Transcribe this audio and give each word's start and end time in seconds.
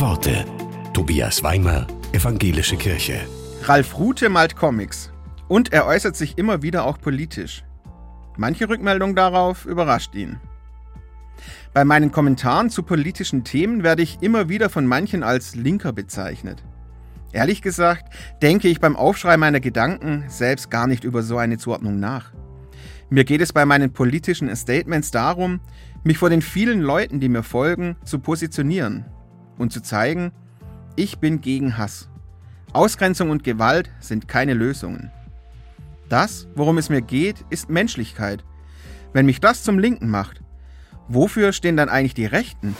Worte. 0.00 0.44
Tobias 0.92 1.44
Weimer, 1.44 1.86
Evangelische 2.12 2.76
Kirche. 2.76 3.20
Ralf 3.62 3.96
Rute 3.96 4.28
malt 4.28 4.56
Comics. 4.56 5.12
Und 5.46 5.72
er 5.72 5.86
äußert 5.86 6.16
sich 6.16 6.36
immer 6.36 6.62
wieder 6.62 6.84
auch 6.84 6.98
politisch. 7.00 7.64
Manche 8.36 8.68
Rückmeldung 8.68 9.14
darauf 9.14 9.66
überrascht 9.66 10.16
ihn. 10.16 10.40
Bei 11.72 11.84
meinen 11.84 12.10
Kommentaren 12.10 12.70
zu 12.70 12.82
politischen 12.82 13.44
Themen 13.44 13.84
werde 13.84 14.02
ich 14.02 14.18
immer 14.20 14.48
wieder 14.48 14.68
von 14.68 14.84
manchen 14.84 15.22
als 15.22 15.54
Linker 15.54 15.92
bezeichnet. 15.92 16.64
Ehrlich 17.32 17.62
gesagt 17.62 18.12
denke 18.42 18.66
ich 18.66 18.80
beim 18.80 18.96
Aufschrei 18.96 19.36
meiner 19.36 19.60
Gedanken 19.60 20.24
selbst 20.26 20.72
gar 20.72 20.88
nicht 20.88 21.04
über 21.04 21.22
so 21.22 21.38
eine 21.38 21.56
Zuordnung 21.56 22.00
nach. 22.00 22.32
Mir 23.10 23.22
geht 23.22 23.40
es 23.40 23.52
bei 23.52 23.64
meinen 23.64 23.92
politischen 23.92 24.54
Statements 24.56 25.12
darum, 25.12 25.60
mich 26.02 26.18
vor 26.18 26.30
den 26.30 26.42
vielen 26.42 26.80
Leuten, 26.80 27.20
die 27.20 27.28
mir 27.28 27.44
folgen, 27.44 27.94
zu 28.04 28.18
positionieren 28.18 29.04
und 29.58 29.72
zu 29.72 29.80
zeigen, 29.82 30.32
ich 30.96 31.18
bin 31.18 31.40
gegen 31.40 31.78
Hass. 31.78 32.08
Ausgrenzung 32.72 33.30
und 33.30 33.44
Gewalt 33.44 33.90
sind 34.00 34.28
keine 34.28 34.54
Lösungen. 34.54 35.10
Das, 36.08 36.48
worum 36.54 36.78
es 36.78 36.90
mir 36.90 37.02
geht, 37.02 37.44
ist 37.50 37.70
Menschlichkeit. 37.70 38.44
Wenn 39.12 39.26
mich 39.26 39.40
das 39.40 39.62
zum 39.62 39.78
Linken 39.78 40.10
macht, 40.10 40.42
wofür 41.08 41.52
stehen 41.52 41.76
dann 41.76 41.88
eigentlich 41.88 42.14
die 42.14 42.26
Rechten? 42.26 42.76